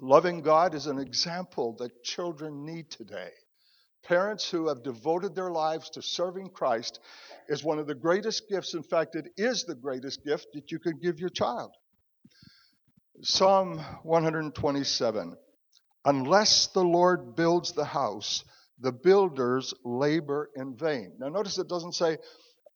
Loving 0.00 0.40
God 0.40 0.74
is 0.74 0.86
an 0.86 0.98
example 0.98 1.76
that 1.78 2.02
children 2.02 2.64
need 2.64 2.90
today. 2.90 3.30
Parents 4.02 4.50
who 4.50 4.68
have 4.68 4.82
devoted 4.82 5.34
their 5.34 5.50
lives 5.50 5.90
to 5.90 6.02
serving 6.02 6.48
Christ 6.50 7.00
is 7.48 7.62
one 7.62 7.78
of 7.78 7.86
the 7.86 7.94
greatest 7.94 8.48
gifts. 8.48 8.72
In 8.72 8.82
fact, 8.82 9.14
it 9.14 9.28
is 9.36 9.64
the 9.64 9.74
greatest 9.74 10.24
gift 10.24 10.46
that 10.54 10.72
you 10.72 10.78
can 10.78 10.98
give 10.98 11.20
your 11.20 11.28
child. 11.28 11.72
Psalm 13.20 13.78
127 14.02 15.36
Unless 16.06 16.68
the 16.68 16.82
Lord 16.82 17.36
builds 17.36 17.72
the 17.72 17.84
house, 17.84 18.42
the 18.80 18.92
builders 18.92 19.74
labor 19.84 20.48
in 20.56 20.74
vain. 20.74 21.12
Now, 21.18 21.28
notice 21.28 21.58
it 21.58 21.68
doesn't 21.68 21.92
say, 21.92 22.16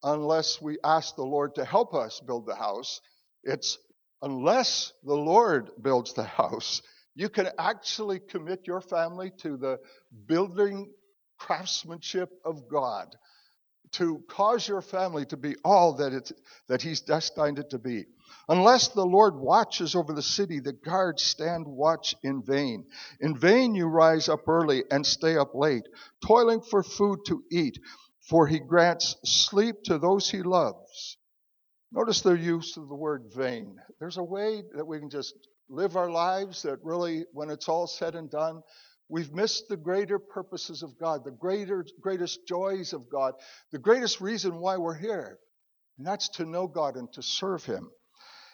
unless 0.03 0.61
we 0.61 0.77
ask 0.83 1.15
the 1.15 1.23
Lord 1.23 1.55
to 1.55 1.65
help 1.65 1.95
us 1.95 2.21
build 2.25 2.45
the 2.45 2.55
house. 2.55 3.01
It's 3.43 3.79
unless 4.21 4.93
the 5.03 5.15
Lord 5.15 5.71
builds 5.81 6.13
the 6.13 6.23
house, 6.41 6.83
you 7.15 7.29
can 7.29 7.49
actually 7.57 8.19
commit 8.19 8.67
your 8.67 8.81
family 8.81 9.31
to 9.39 9.57
the 9.57 9.79
building 10.27 10.91
craftsmanship 11.37 12.29
of 12.43 12.67
God 12.69 13.07
to 13.93 14.21
cause 14.27 14.67
your 14.67 14.81
family 14.81 15.25
to 15.25 15.37
be 15.37 15.55
all 15.63 15.93
that 15.97 16.11
it 16.11 16.31
that 16.67 16.81
he's 16.81 17.01
destined 17.01 17.59
it 17.59 17.69
to 17.69 17.79
be. 17.79 18.05
Unless 18.49 18.89
the 18.89 19.05
lord 19.05 19.35
watches 19.35 19.95
over 19.95 20.13
the 20.13 20.21
city 20.21 20.59
the 20.59 20.73
guards 20.73 21.23
stand 21.23 21.65
watch 21.67 22.15
in 22.23 22.43
vain. 22.43 22.85
In 23.21 23.37
vain 23.37 23.75
you 23.75 23.87
rise 23.87 24.27
up 24.27 24.47
early 24.47 24.83
and 24.91 25.05
stay 25.05 25.37
up 25.37 25.53
late 25.53 25.87
toiling 26.25 26.61
for 26.61 26.83
food 26.83 27.19
to 27.27 27.43
eat 27.51 27.79
for 28.21 28.47
he 28.47 28.59
grants 28.59 29.15
sleep 29.23 29.75
to 29.83 29.99
those 29.99 30.29
he 30.29 30.41
loves. 30.41 31.17
Notice 31.91 32.21
the 32.21 32.33
use 32.33 32.75
of 32.75 32.89
the 32.89 32.95
word 32.95 33.31
vain. 33.35 33.77
There's 33.99 34.17
a 34.17 34.23
way 34.23 34.63
that 34.75 34.85
we 34.85 34.99
can 34.99 35.09
just 35.09 35.35
live 35.69 35.95
our 35.95 36.09
lives 36.09 36.63
that 36.63 36.79
really 36.83 37.25
when 37.33 37.49
it's 37.49 37.69
all 37.69 37.87
said 37.87 38.15
and 38.15 38.29
done 38.29 38.61
We've 39.07 39.31
missed 39.31 39.67
the 39.69 39.77
greater 39.77 40.17
purposes 40.17 40.81
of 40.81 40.97
God, 40.97 41.23
the 41.23 41.31
greater, 41.31 41.85
greatest 42.01 42.47
joys 42.47 42.91
of 42.91 43.07
God, 43.09 43.33
the 43.71 43.77
greatest 43.77 44.19
reason 44.19 44.57
why 44.57 44.77
we're 44.77 44.95
here. 44.95 45.37
And 45.97 46.07
that's 46.07 46.29
to 46.29 46.45
know 46.45 46.67
God 46.67 46.95
and 46.95 47.11
to 47.13 47.21
serve 47.21 47.63
Him. 47.63 47.91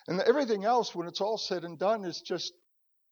And 0.07 0.19
everything 0.21 0.65
else, 0.65 0.93
when 0.93 1.07
it's 1.07 1.21
all 1.21 1.37
said 1.37 1.63
and 1.63 1.79
done, 1.79 2.03
is 2.03 2.21
just 2.21 2.53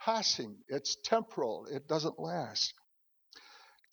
passing. 0.02 0.57
It's 0.67 0.97
temporal. 1.03 1.67
It 1.71 1.87
doesn't 1.87 2.19
last. 2.19 2.73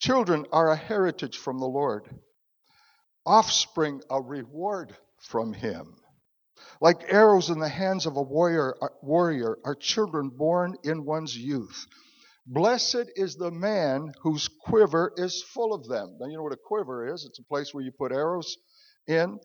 Children 0.00 0.46
are 0.52 0.70
a 0.70 0.76
heritage 0.76 1.38
from 1.38 1.58
the 1.58 1.66
Lord, 1.66 2.08
offspring 3.24 4.02
a 4.10 4.20
reward 4.20 4.94
from 5.20 5.52
Him. 5.52 5.96
Like 6.80 7.12
arrows 7.12 7.50
in 7.50 7.58
the 7.58 7.68
hands 7.68 8.06
of 8.06 8.16
a 8.16 8.22
warrior, 8.22 8.76
warrior 9.02 9.58
are 9.64 9.74
children 9.74 10.30
born 10.30 10.76
in 10.84 11.04
one's 11.04 11.36
youth. 11.36 11.86
Blessed 12.46 13.10
is 13.16 13.36
the 13.36 13.50
man 13.50 14.12
whose 14.22 14.48
quiver 14.48 15.12
is 15.16 15.42
full 15.42 15.74
of 15.74 15.88
them. 15.88 16.16
Now, 16.20 16.26
you 16.26 16.36
know 16.36 16.44
what 16.44 16.52
a 16.52 16.56
quiver 16.56 17.12
is? 17.12 17.24
It's 17.24 17.40
a 17.40 17.44
place 17.44 17.74
where 17.74 17.82
you 17.82 17.90
put 17.90 18.12
arrows 18.12 18.56
in. 19.08 19.40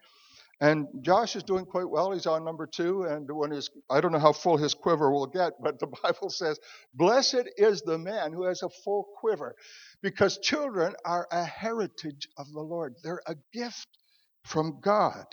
And 0.61 0.87
Josh 1.01 1.35
is 1.35 1.41
doing 1.41 1.65
quite 1.65 1.89
well. 1.89 2.11
He's 2.11 2.27
on 2.27 2.45
number 2.45 2.67
two. 2.67 3.05
And 3.05 3.27
when 3.31 3.49
his, 3.49 3.71
I 3.89 3.99
don't 3.99 4.11
know 4.11 4.19
how 4.19 4.33
full 4.33 4.57
his 4.57 4.75
quiver 4.75 5.11
will 5.11 5.25
get, 5.25 5.53
but 5.59 5.79
the 5.79 5.87
Bible 6.03 6.29
says, 6.29 6.59
Blessed 6.93 7.49
is 7.57 7.81
the 7.81 7.97
man 7.97 8.31
who 8.31 8.43
has 8.43 8.61
a 8.61 8.69
full 8.69 9.07
quiver. 9.17 9.55
Because 10.03 10.37
children 10.37 10.93
are 11.03 11.27
a 11.31 11.43
heritage 11.43 12.27
of 12.37 12.51
the 12.51 12.61
Lord, 12.61 12.93
they're 13.03 13.23
a 13.25 13.35
gift 13.51 13.87
from 14.45 14.79
God. 14.79 15.25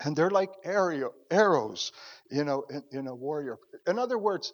And 0.00 0.16
they're 0.16 0.30
like 0.30 0.50
arrows, 0.64 1.92
you 2.30 2.44
know, 2.44 2.64
in, 2.70 2.82
in 2.92 3.06
a 3.06 3.14
warrior. 3.14 3.58
In 3.86 3.98
other 3.98 4.18
words, 4.18 4.52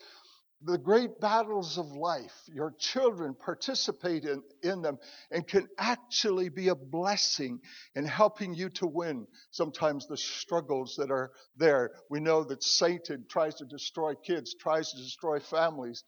the 0.62 0.78
great 0.78 1.20
battles 1.20 1.76
of 1.78 1.86
life, 1.92 2.32
your 2.48 2.74
children 2.78 3.34
participate 3.34 4.24
in, 4.24 4.42
in 4.62 4.82
them 4.82 4.98
and 5.30 5.46
can 5.46 5.68
actually 5.78 6.48
be 6.48 6.68
a 6.68 6.74
blessing 6.74 7.60
in 7.94 8.04
helping 8.04 8.54
you 8.54 8.70
to 8.70 8.86
win 8.86 9.26
sometimes 9.50 10.06
the 10.06 10.16
struggles 10.16 10.96
that 10.96 11.10
are 11.10 11.30
there. 11.56 11.92
We 12.10 12.20
know 12.20 12.42
that 12.44 12.62
Satan 12.64 13.26
tries 13.28 13.56
to 13.56 13.66
destroy 13.66 14.14
kids, 14.14 14.54
tries 14.58 14.90
to 14.90 14.96
destroy 14.96 15.40
families. 15.40 16.02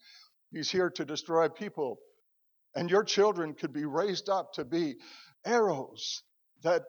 He's 0.51 0.69
here 0.69 0.89
to 0.89 1.05
destroy 1.05 1.47
people. 1.47 1.99
And 2.75 2.89
your 2.89 3.03
children 3.03 3.53
could 3.53 3.71
be 3.71 3.85
raised 3.85 4.29
up 4.29 4.53
to 4.53 4.65
be 4.65 4.95
arrows 5.45 6.23
that 6.63 6.83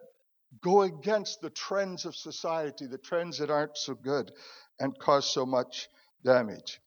go 0.62 0.82
against 0.82 1.40
the 1.40 1.50
trends 1.50 2.04
of 2.04 2.14
society, 2.14 2.86
the 2.86 2.98
trends 2.98 3.38
that 3.38 3.50
aren't 3.50 3.76
so 3.76 3.94
good 3.94 4.30
and 4.78 4.98
cause 4.98 5.32
so 5.32 5.46
much 5.46 5.88
damage. 6.24 6.80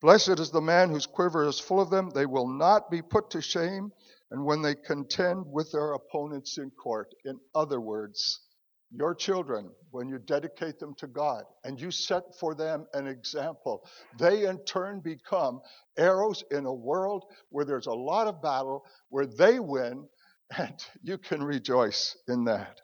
Blessed 0.00 0.38
is 0.38 0.50
the 0.50 0.60
man 0.60 0.90
whose 0.90 1.06
quiver 1.06 1.44
is 1.44 1.58
full 1.58 1.80
of 1.80 1.90
them. 1.90 2.10
They 2.10 2.26
will 2.26 2.48
not 2.48 2.90
be 2.90 3.02
put 3.02 3.30
to 3.30 3.42
shame. 3.42 3.90
And 4.30 4.44
when 4.44 4.62
they 4.62 4.74
contend 4.74 5.44
with 5.46 5.72
their 5.72 5.92
opponents 5.92 6.58
in 6.58 6.70
court, 6.70 7.14
in 7.24 7.40
other 7.54 7.80
words, 7.80 8.40
your 8.90 9.14
children, 9.14 9.70
when 9.90 10.08
you 10.08 10.18
dedicate 10.18 10.78
them 10.78 10.94
to 10.98 11.06
God 11.06 11.44
and 11.64 11.80
you 11.80 11.90
set 11.90 12.22
for 12.38 12.54
them 12.54 12.86
an 12.94 13.06
example, 13.06 13.86
they 14.18 14.46
in 14.46 14.64
turn 14.64 15.00
become 15.00 15.60
arrows 15.98 16.42
in 16.50 16.64
a 16.64 16.72
world 16.72 17.24
where 17.50 17.64
there's 17.64 17.86
a 17.86 17.92
lot 17.92 18.28
of 18.28 18.40
battle, 18.40 18.84
where 19.10 19.26
they 19.26 19.58
win, 19.60 20.08
and 20.56 20.74
you 21.02 21.18
can 21.18 21.42
rejoice 21.42 22.16
in 22.26 22.44
that. 22.44 22.80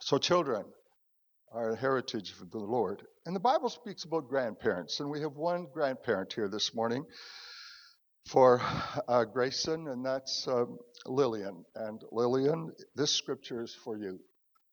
So, 0.00 0.18
children, 0.18 0.64
are 1.54 1.70
a 1.70 1.76
heritage 1.76 2.34
of 2.40 2.50
the 2.50 2.58
Lord. 2.58 3.02
And 3.26 3.34
the 3.34 3.40
Bible 3.40 3.70
speaks 3.70 4.04
about 4.04 4.28
grandparents, 4.28 4.98
and 4.98 5.08
we 5.08 5.20
have 5.20 5.36
one 5.36 5.68
grandparent 5.72 6.32
here 6.32 6.48
this 6.48 6.74
morning 6.74 7.04
for 8.26 8.60
uh, 9.06 9.24
Grayson, 9.24 9.88
and 9.88 10.04
that's 10.04 10.48
um, 10.48 10.78
Lillian. 11.06 11.64
And 11.76 12.02
Lillian, 12.10 12.72
this 12.96 13.12
scripture 13.12 13.62
is 13.62 13.72
for 13.72 13.96
you 13.96 14.18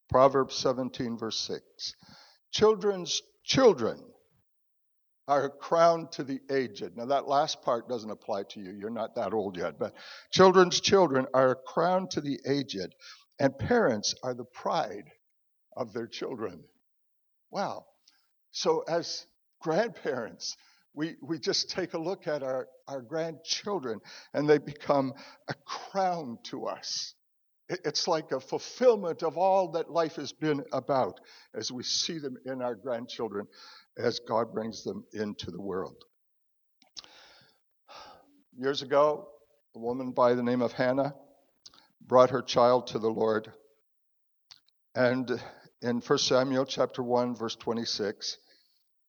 Proverbs 0.10 0.56
17, 0.56 1.18
verse 1.18 1.38
6. 1.40 1.64
Children's 2.52 3.22
children 3.46 4.02
are 5.32 5.50
crowned 5.50 6.12
to 6.12 6.26
the 6.26 6.42
aged. 6.52 6.98
Now, 6.98 7.06
that 7.06 7.26
last 7.26 7.62
part 7.62 7.88
doesn't 7.88 8.12
apply 8.12 8.44
to 8.50 8.60
you. 8.60 8.72
You're 8.72 8.90
not 8.90 9.16
that 9.16 9.34
old 9.34 9.56
yet. 9.56 9.80
But 9.80 9.94
children's 10.30 10.82
children 10.82 11.26
are 11.34 11.56
crowned 11.56 12.12
to 12.12 12.22
the 12.22 12.38
aged, 12.46 12.94
and 13.40 13.58
parents 13.58 14.14
are 14.24 14.34
the 14.34 14.44
pride 14.44 15.10
of 15.78 15.94
their 15.94 16.08
children. 16.08 16.66
Wow. 17.50 17.86
So, 18.52 18.84
as 18.90 19.26
grandparents, 19.62 20.58
we, 20.94 21.16
we 21.22 21.40
just 21.40 21.70
take 21.70 21.94
a 21.94 21.98
look 21.98 22.28
at 22.28 22.44
our, 22.44 22.68
our 22.90 23.02
grandchildren 23.02 24.02
and 24.34 24.50
they 24.50 24.58
become 24.58 25.14
a 25.48 25.54
crown 25.66 26.40
to 26.44 26.66
us. 26.66 27.14
It's 27.70 28.08
like 28.08 28.32
a 28.32 28.40
fulfillment 28.40 29.24
of 29.24 29.38
all 29.38 29.70
that 29.72 29.90
life 29.90 30.16
has 30.18 30.34
been 30.34 30.64
about 30.74 31.20
as 31.54 31.72
we 31.72 31.84
see 31.84 32.18
them 32.18 32.38
in 32.46 32.62
our 32.62 32.76
grandchildren 32.76 33.48
as 33.98 34.20
God 34.20 34.54
brings 34.54 34.84
them 34.84 35.06
into 35.14 35.52
the 35.52 35.62
world. 35.62 36.04
Years 38.58 38.82
ago, 38.82 39.30
a 39.76 39.80
woman 39.80 40.12
by 40.12 40.34
the 40.34 40.44
name 40.44 40.62
of 40.62 40.74
Hannah 40.74 41.16
brought 42.06 42.32
her 42.32 42.42
child 42.42 42.88
to 42.88 43.00
the 43.00 43.10
Lord. 43.10 43.52
And 44.94 45.40
in 45.82 46.00
1 46.00 46.20
Samuel 46.20 46.66
chapter 46.66 47.02
1 47.02 47.36
verse 47.36 47.56
26 47.56 48.38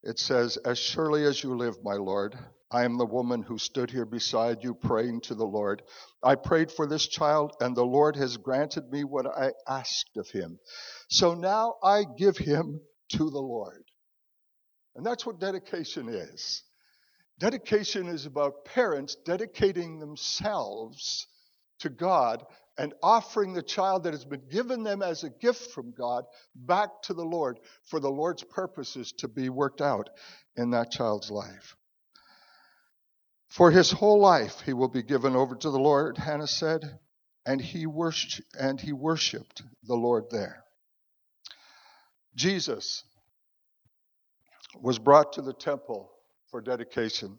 it 0.02 0.18
says 0.18 0.56
as 0.56 0.78
surely 0.78 1.24
as 1.24 1.42
you 1.42 1.54
live 1.56 1.76
my 1.84 1.94
lord 1.94 2.38
I 2.72 2.84
am 2.84 2.96
the 2.96 3.04
woman 3.04 3.42
who 3.42 3.58
stood 3.58 3.90
here 3.90 4.06
beside 4.06 4.64
you 4.64 4.74
praying 4.74 5.20
to 5.22 5.34
the 5.34 5.44
Lord. 5.44 5.82
I 6.22 6.36
prayed 6.36 6.72
for 6.72 6.86
this 6.86 7.06
child 7.06 7.54
and 7.60 7.76
the 7.76 7.84
Lord 7.84 8.16
has 8.16 8.38
granted 8.38 8.90
me 8.90 9.04
what 9.04 9.26
I 9.26 9.52
asked 9.68 10.16
of 10.16 10.30
him. 10.30 10.58
So 11.08 11.34
now 11.34 11.74
I 11.82 12.04
give 12.16 12.38
him 12.38 12.80
to 13.10 13.30
the 13.30 13.42
Lord. 13.42 13.84
And 14.96 15.04
that's 15.04 15.26
what 15.26 15.38
dedication 15.38 16.08
is. 16.08 16.62
Dedication 17.38 18.08
is 18.08 18.24
about 18.24 18.64
parents 18.64 19.16
dedicating 19.26 19.98
themselves 19.98 21.26
to 21.80 21.90
God 21.90 22.44
and 22.78 22.94
offering 23.02 23.52
the 23.52 23.62
child 23.62 24.04
that 24.04 24.14
has 24.14 24.24
been 24.24 24.48
given 24.50 24.82
them 24.82 25.02
as 25.02 25.24
a 25.24 25.30
gift 25.30 25.72
from 25.72 25.92
God 25.92 26.24
back 26.54 26.88
to 27.02 27.14
the 27.14 27.24
Lord 27.24 27.58
for 27.84 28.00
the 28.00 28.10
Lord's 28.10 28.44
purposes 28.44 29.12
to 29.18 29.28
be 29.28 29.50
worked 29.50 29.82
out 29.82 30.08
in 30.56 30.70
that 30.70 30.90
child's 30.90 31.30
life. 31.30 31.76
For 33.52 33.70
his 33.70 33.90
whole 33.90 34.18
life 34.18 34.62
he 34.62 34.72
will 34.72 34.88
be 34.88 35.02
given 35.02 35.36
over 35.36 35.54
to 35.54 35.70
the 35.70 35.78
Lord, 35.78 36.16
Hannah 36.16 36.46
said, 36.46 36.98
and 37.44 37.60
he 37.60 37.84
worshiped, 37.84 38.46
and 38.58 38.80
he 38.80 38.94
worshiped 38.94 39.62
the 39.82 39.94
Lord 39.94 40.30
there. 40.30 40.64
Jesus 42.34 43.04
was 44.80 44.98
brought 44.98 45.34
to 45.34 45.42
the 45.42 45.52
temple 45.52 46.10
for 46.50 46.62
dedication. 46.62 47.36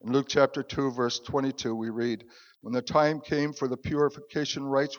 In 0.00 0.10
Luke 0.12 0.26
chapter 0.28 0.64
2, 0.64 0.90
verse 0.90 1.20
22, 1.20 1.72
we 1.72 1.90
read, 1.90 2.24
When 2.62 2.74
the 2.74 2.82
time 2.82 3.20
came 3.20 3.52
for 3.52 3.68
the 3.68 3.76
purification 3.76 4.64
rites 4.64 4.98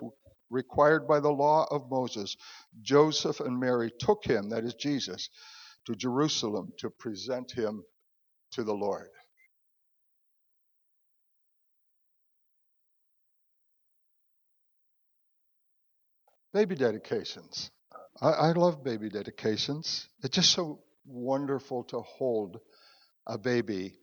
required 0.49 1.05
by 1.05 1.19
the 1.19 1.29
law 1.29 1.67
of 1.69 1.91
Moses, 1.91 2.37
Joseph 2.81 3.41
and 3.41 3.59
Mary 3.59 3.91
took 3.99 4.23
him, 4.23 4.51
that 4.51 4.63
is 4.63 4.75
Jesus, 4.75 5.29
to 5.85 5.95
Jerusalem 5.95 6.71
to 6.77 6.89
present 6.89 7.51
him 7.51 7.83
to 8.51 8.63
the 8.63 8.73
Lord. 8.73 9.09
Baby 16.51 16.73
dedications. 16.73 17.69
I, 18.21 18.29
I 18.29 18.51
love 18.53 18.83
baby 18.83 19.09
dedications. 19.09 20.07
It's 20.23 20.35
just 20.35 20.51
so 20.51 20.79
wonderful 21.05 21.83
to 21.85 21.99
hold 21.99 22.59
a 23.27 23.37
baby 23.37 23.93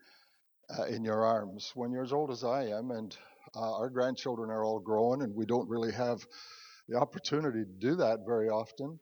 uh, 0.70 0.84
in 0.84 1.04
your 1.04 1.24
arms 1.24 1.72
when 1.74 1.90
you're 1.90 2.04
as 2.04 2.12
old 2.12 2.30
as 2.30 2.44
I 2.44 2.66
am, 2.66 2.92
and 2.92 3.16
uh, 3.56 3.78
our 3.78 3.90
grandchildren 3.90 4.50
are 4.50 4.64
all 4.64 4.78
grown, 4.78 5.22
and 5.22 5.34
we 5.34 5.44
don't 5.44 5.68
really 5.68 5.92
have 5.92 6.24
the 6.88 6.96
opportunity 6.96 7.64
to 7.64 7.72
do 7.80 7.96
that 7.96 8.20
very 8.24 8.48
often. 8.48 9.00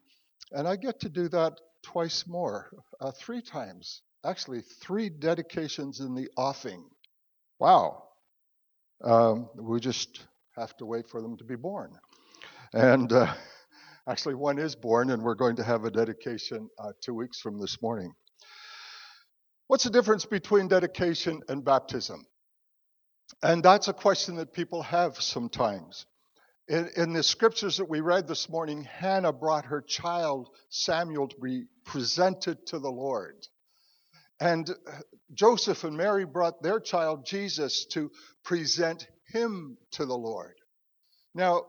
And 0.53 0.67
I 0.67 0.77
get 0.77 1.01
to 1.01 1.11
do 1.11 1.29
that 1.29 1.61
twice 1.83 2.27
more, 2.27 2.71
uh, 2.99 3.13
three 3.13 3.43
times. 3.43 4.01
Actually, 4.25 4.63
three 4.81 5.11
dedications 5.11 6.01
in 6.01 6.15
the 6.15 6.31
offing. 6.39 6.83
Wow. 7.59 8.05
Um, 9.03 9.51
we 9.55 9.81
just 9.81 10.25
have 10.57 10.75
to 10.79 10.87
wait 10.87 11.09
for 11.11 11.21
them 11.21 11.37
to 11.37 11.45
be 11.45 11.57
born. 11.57 11.93
And 12.75 13.13
uh, 13.13 13.33
actually, 14.09 14.35
one 14.35 14.59
is 14.59 14.75
born, 14.75 15.11
and 15.11 15.23
we're 15.23 15.37
going 15.37 15.55
to 15.57 15.63
have 15.63 15.85
a 15.85 15.93
dedication 15.93 16.69
uh, 16.77 16.91
two 17.01 17.15
weeks 17.15 17.39
from 17.39 17.61
this 17.61 17.81
morning. 17.81 18.13
What's 19.69 19.85
the 19.85 19.91
difference 19.91 20.25
between 20.25 20.67
dedication 20.67 21.41
and 21.49 21.65
baptism? 21.65 22.27
And 23.45 23.63
that's 23.63 23.87
a 23.87 23.93
question 23.93 24.35
that 24.37 24.53
people 24.53 24.83
have 24.83 25.23
sometimes. 25.23 26.05
In, 26.67 26.91
in, 26.97 27.13
the 27.13 27.23
scriptures 27.23 27.77
that 27.77 27.89
we 27.89 28.01
read 28.01 28.27
this 28.27 28.49
morning, 28.49 28.83
Hannah 28.83 29.33
brought 29.33 29.67
her 29.67 29.81
child 29.81 30.49
Samuel 30.69 31.29
to 31.29 31.37
be 31.41 31.67
presented 31.85 32.67
to 32.67 32.81
the 32.81 32.91
Lord. 32.91 33.37
And 34.41 34.69
uh, 34.69 34.93
Joseph 35.33 35.85
and 35.85 35.97
Mary 35.97 36.25
brought 36.25 36.61
their 36.61 36.81
child 36.81 37.25
Jesus 37.25 37.85
to 37.93 38.11
present 38.43 39.07
him 39.29 39.77
to 39.93 40.07
the 40.07 40.19
Lord. 40.19 40.55
Now, 41.37 41.67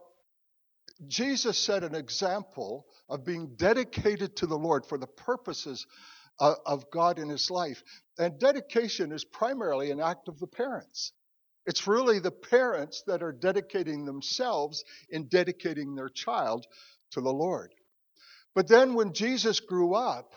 Jesus 1.06 1.58
set 1.58 1.84
an 1.84 1.94
example 1.94 2.86
of 3.08 3.24
being 3.24 3.54
dedicated 3.56 4.36
to 4.36 4.46
the 4.46 4.58
Lord 4.58 4.86
for 4.86 4.98
the 4.98 5.06
purposes 5.06 5.86
of, 6.38 6.56
of 6.64 6.90
God 6.90 7.18
in 7.18 7.28
his 7.28 7.50
life. 7.50 7.82
And 8.18 8.38
dedication 8.38 9.12
is 9.12 9.24
primarily 9.24 9.90
an 9.90 10.00
act 10.00 10.28
of 10.28 10.38
the 10.38 10.46
parents. 10.46 11.12
It's 11.66 11.86
really 11.86 12.20
the 12.20 12.30
parents 12.30 13.02
that 13.06 13.22
are 13.22 13.32
dedicating 13.32 14.04
themselves 14.04 14.84
in 15.10 15.28
dedicating 15.28 15.94
their 15.94 16.08
child 16.08 16.64
to 17.10 17.20
the 17.20 17.32
Lord. 17.32 17.74
But 18.54 18.68
then 18.68 18.94
when 18.94 19.12
Jesus 19.12 19.60
grew 19.60 19.94
up 19.94 20.32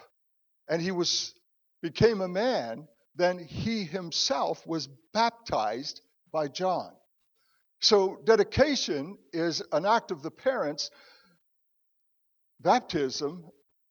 and 0.67 0.81
he 0.81 0.91
was 0.91 1.33
became 1.81 2.19
a 2.19 2.27
man, 2.27 2.87
then 3.15 3.39
he 3.39 3.85
himself 3.85 4.65
was 4.67 4.89
baptized 5.13 6.01
by 6.31 6.47
John. 6.47 6.91
So 7.81 8.19
dedication 8.25 9.17
is 9.31 9.63
an 9.71 9.85
act 9.85 10.11
of 10.11 10.21
the 10.21 10.31
parents. 10.31 10.91
Baptism 12.59 13.45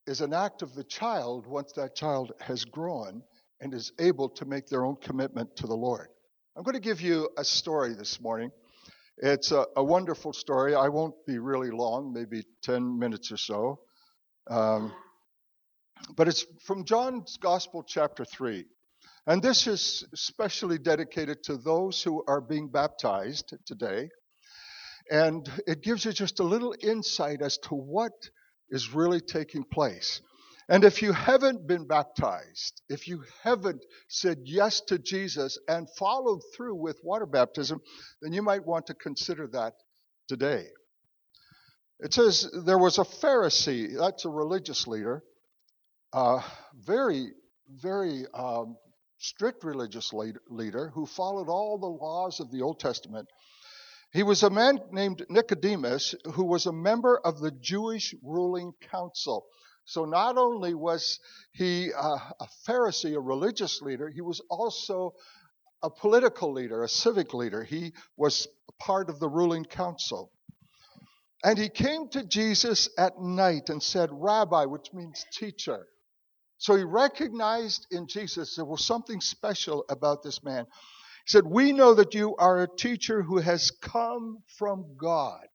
is 0.05 0.21
an 0.21 0.33
act 0.33 0.61
of 0.61 0.75
the 0.75 0.83
child 0.83 1.47
once 1.47 1.71
that 1.73 1.95
child 1.95 2.31
has 2.39 2.65
grown 2.65 3.23
and 3.61 3.73
is 3.73 3.91
able 3.99 4.29
to 4.29 4.45
make 4.45 4.67
their 4.67 4.85
own 4.85 4.95
commitment 4.95 5.55
to 5.57 5.67
the 5.67 5.75
Lord. 5.75 6.07
I'm 6.55 6.63
going 6.63 6.75
to 6.75 6.81
give 6.81 7.01
you 7.01 7.29
a 7.37 7.43
story 7.43 7.93
this 7.93 8.21
morning. 8.21 8.51
It's 9.17 9.51
a, 9.51 9.65
a 9.75 9.83
wonderful 9.83 10.33
story. 10.33 10.75
I 10.75 10.89
won't 10.89 11.15
be 11.25 11.39
really 11.39 11.71
long, 11.71 12.13
maybe 12.13 12.43
10 12.63 12.97
minutes 12.99 13.31
or 13.31 13.37
so. 13.37 13.79
Um, 14.49 14.93
but 16.15 16.27
it's 16.27 16.45
from 16.63 16.85
John's 16.85 17.37
Gospel, 17.37 17.83
chapter 17.83 18.23
3. 18.23 18.65
And 19.29 19.43
this 19.43 19.67
is 19.67 20.03
specially 20.15 20.79
dedicated 20.79 21.43
to 21.43 21.57
those 21.57 22.01
who 22.01 22.23
are 22.27 22.41
being 22.41 22.67
baptized 22.67 23.53
today. 23.67 24.09
And 25.11 25.47
it 25.67 25.83
gives 25.83 26.03
you 26.03 26.13
just 26.13 26.39
a 26.39 26.43
little 26.43 26.73
insight 26.81 27.43
as 27.43 27.59
to 27.59 27.75
what 27.75 28.11
is 28.71 28.91
really 28.91 29.21
taking 29.21 29.65
place. 29.65 30.21
And 30.67 30.83
if 30.83 31.03
you 31.03 31.13
haven't 31.13 31.67
been 31.67 31.85
baptized, 31.85 32.81
if 32.89 33.07
you 33.07 33.23
haven't 33.43 33.85
said 34.07 34.39
yes 34.45 34.81
to 34.87 34.97
Jesus 34.97 35.59
and 35.67 35.87
followed 35.99 36.41
through 36.57 36.81
with 36.81 36.97
water 37.03 37.27
baptism, 37.27 37.81
then 38.23 38.33
you 38.33 38.41
might 38.41 38.65
want 38.65 38.87
to 38.87 38.95
consider 38.95 39.45
that 39.49 39.73
today. 40.27 40.65
It 41.99 42.15
says 42.15 42.49
there 42.65 42.79
was 42.79 42.97
a 42.97 43.03
Pharisee, 43.03 43.95
that's 43.95 44.25
a 44.25 44.29
religious 44.29 44.87
leader, 44.87 45.21
uh, 46.13 46.41
very, 46.83 47.27
very 47.79 48.25
um, 48.33 48.75
strict 49.19 49.63
religious 49.63 50.11
leader 50.13 50.89
who 50.93 51.05
followed 51.05 51.49
all 51.49 51.77
the 51.77 51.85
laws 51.85 52.39
of 52.39 52.51
the 52.51 52.61
Old 52.61 52.79
Testament. 52.79 53.27
He 54.11 54.23
was 54.23 54.41
a 54.41 54.49
man 54.49 54.79
named 54.91 55.25
Nicodemus 55.29 56.15
who 56.33 56.45
was 56.45 56.65
a 56.65 56.73
member 56.73 57.19
of 57.23 57.39
the 57.39 57.51
Jewish 57.51 58.15
ruling 58.23 58.73
council. 58.89 59.45
So 59.85 60.05
not 60.05 60.37
only 60.37 60.73
was 60.73 61.19
he 61.51 61.91
uh, 61.93 62.17
a 62.39 62.47
Pharisee, 62.67 63.15
a 63.15 63.19
religious 63.19 63.81
leader, 63.81 64.09
he 64.09 64.21
was 64.21 64.41
also 64.49 65.13
a 65.83 65.89
political 65.89 66.51
leader, 66.53 66.83
a 66.83 66.89
civic 66.89 67.33
leader. 67.33 67.63
He 67.63 67.93
was 68.17 68.47
part 68.79 69.09
of 69.09 69.19
the 69.19 69.29
ruling 69.29 69.65
council. 69.65 70.31
And 71.43 71.57
he 71.57 71.69
came 71.69 72.09
to 72.09 72.23
Jesus 72.23 72.89
at 72.97 73.19
night 73.19 73.69
and 73.69 73.81
said, 73.81 74.09
Rabbi, 74.11 74.65
which 74.65 74.93
means 74.93 75.25
teacher. 75.31 75.87
So 76.59 76.75
he 76.75 76.83
recognized 76.83 77.87
in 77.89 78.07
Jesus 78.07 78.55
there 78.55 78.65
was 78.65 78.85
something 78.85 79.21
special 79.21 79.85
about 79.89 80.23
this 80.23 80.43
man. 80.43 80.65
He 80.65 81.31
said, 81.31 81.45
We 81.45 81.71
know 81.71 81.93
that 81.95 82.13
you 82.13 82.35
are 82.35 82.61
a 82.61 82.75
teacher 82.75 83.21
who 83.23 83.37
has 83.37 83.71
come 83.71 84.43
from 84.57 84.97
God. 84.97 85.47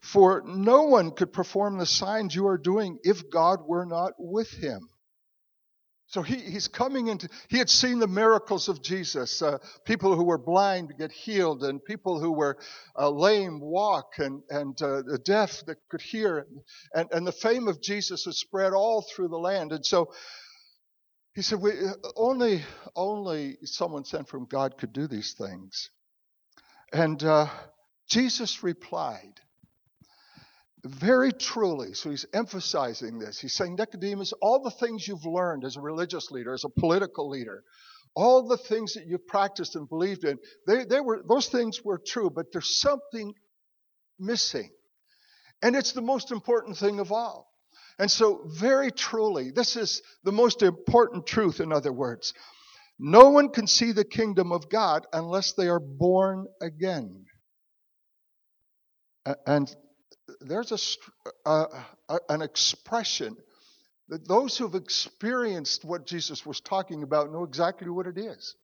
For 0.00 0.42
no 0.46 0.84
one 0.84 1.10
could 1.10 1.32
perform 1.32 1.78
the 1.78 1.86
signs 1.86 2.34
you 2.34 2.46
are 2.46 2.56
doing 2.56 2.98
if 3.02 3.30
God 3.30 3.60
were 3.66 3.84
not 3.84 4.12
with 4.18 4.50
him. 4.50 4.89
So 6.10 6.22
he, 6.22 6.34
he's 6.34 6.66
coming 6.66 7.06
into, 7.06 7.28
he 7.48 7.58
had 7.58 7.70
seen 7.70 8.00
the 8.00 8.08
miracles 8.08 8.68
of 8.68 8.82
Jesus. 8.82 9.40
Uh, 9.42 9.58
people 9.84 10.16
who 10.16 10.24
were 10.24 10.38
blind 10.38 10.92
get 10.98 11.12
healed, 11.12 11.62
and 11.62 11.84
people 11.84 12.18
who 12.18 12.32
were 12.32 12.58
uh, 12.98 13.08
lame 13.08 13.60
walk, 13.60 14.14
and, 14.18 14.42
and 14.50 14.82
uh, 14.82 15.02
the 15.02 15.20
deaf 15.24 15.64
that 15.66 15.76
could 15.88 16.02
hear. 16.02 16.48
And, 16.92 17.08
and 17.12 17.24
the 17.24 17.30
fame 17.30 17.68
of 17.68 17.80
Jesus 17.80 18.24
has 18.24 18.38
spread 18.38 18.72
all 18.72 19.02
through 19.02 19.28
the 19.28 19.38
land. 19.38 19.70
And 19.70 19.86
so 19.86 20.12
he 21.36 21.42
said, 21.42 21.60
we, 21.60 21.74
only, 22.16 22.64
only 22.96 23.58
someone 23.62 24.04
sent 24.04 24.28
from 24.28 24.46
God 24.46 24.78
could 24.78 24.92
do 24.92 25.06
these 25.06 25.34
things. 25.34 25.90
And 26.92 27.22
uh, 27.22 27.46
Jesus 28.08 28.64
replied, 28.64 29.38
very 30.84 31.32
truly, 31.32 31.94
so 31.94 32.10
he's 32.10 32.26
emphasizing 32.32 33.18
this. 33.18 33.38
He's 33.38 33.52
saying, 33.52 33.76
Nicodemus, 33.76 34.32
all 34.40 34.62
the 34.62 34.70
things 34.70 35.06
you've 35.06 35.26
learned 35.26 35.64
as 35.64 35.76
a 35.76 35.80
religious 35.80 36.30
leader, 36.30 36.54
as 36.54 36.64
a 36.64 36.68
political 36.68 37.28
leader, 37.28 37.64
all 38.14 38.48
the 38.48 38.56
things 38.56 38.94
that 38.94 39.06
you've 39.06 39.26
practiced 39.26 39.76
and 39.76 39.88
believed 39.88 40.24
in, 40.24 40.38
they, 40.66 40.84
they 40.84 41.00
were, 41.00 41.22
those 41.28 41.48
things 41.48 41.84
were 41.84 42.00
true, 42.04 42.30
but 42.30 42.46
there's 42.52 42.80
something 42.80 43.34
missing. 44.18 44.70
And 45.62 45.76
it's 45.76 45.92
the 45.92 46.00
most 46.00 46.32
important 46.32 46.76
thing 46.76 47.00
of 47.00 47.12
all. 47.12 47.48
And 47.98 48.10
so, 48.10 48.42
very 48.46 48.90
truly, 48.90 49.50
this 49.50 49.76
is 49.76 50.00
the 50.24 50.32
most 50.32 50.62
important 50.62 51.26
truth, 51.26 51.60
in 51.60 51.72
other 51.72 51.92
words. 51.92 52.32
No 52.98 53.30
one 53.30 53.50
can 53.50 53.66
see 53.66 53.92
the 53.92 54.04
kingdom 54.04 54.52
of 54.52 54.70
God 54.70 55.06
unless 55.12 55.52
they 55.52 55.68
are 55.68 55.80
born 55.80 56.46
again. 56.60 57.26
And 59.46 59.74
there's 60.40 60.98
a, 61.44 61.66
a, 62.08 62.18
an 62.28 62.42
expression 62.42 63.36
that 64.08 64.26
those 64.26 64.56
who've 64.56 64.74
experienced 64.74 65.84
what 65.84 66.06
Jesus 66.06 66.44
was 66.44 66.60
talking 66.60 67.02
about 67.02 67.32
know 67.32 67.44
exactly 67.44 67.88
what 67.88 68.06
it 68.06 68.18
is. 68.18 68.56